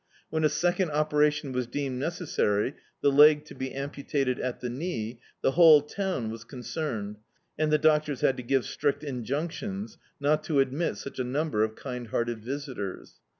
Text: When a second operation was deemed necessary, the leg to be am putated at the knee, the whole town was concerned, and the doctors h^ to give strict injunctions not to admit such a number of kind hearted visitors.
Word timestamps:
When 0.31 0.43
a 0.43 0.49
second 0.49 0.89
operation 0.89 1.51
was 1.51 1.67
deemed 1.67 1.99
necessary, 1.99 2.73
the 3.01 3.11
leg 3.11 3.45
to 3.45 3.53
be 3.53 3.71
am 3.71 3.91
putated 3.91 4.39
at 4.43 4.59
the 4.59 4.67
knee, 4.67 5.19
the 5.43 5.51
whole 5.51 5.83
town 5.83 6.31
was 6.31 6.43
concerned, 6.43 7.17
and 7.55 7.71
the 7.71 7.77
doctors 7.77 8.23
h^ 8.23 8.35
to 8.35 8.41
give 8.41 8.65
strict 8.65 9.03
injunctions 9.03 9.99
not 10.19 10.43
to 10.45 10.59
admit 10.59 10.97
such 10.97 11.19
a 11.19 11.23
number 11.23 11.63
of 11.63 11.75
kind 11.75 12.07
hearted 12.07 12.41
visitors. 12.43 13.19